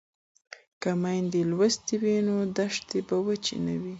[0.81, 3.89] که میندې لوستې وي نو دښتې به وچې نه وي.